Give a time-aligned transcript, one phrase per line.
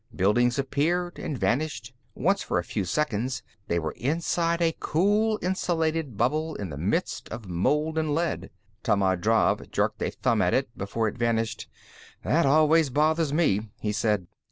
[0.15, 1.93] Buildings appeared and vanished.
[2.15, 7.29] Once, for a few seconds, they were inside a cool, insulated bubble in the midst
[7.29, 8.49] of molten lead.
[8.81, 11.69] Tammand Drav jerked a thumb at it, before it vanished.
[12.23, 14.25] "That always bothers me," he said.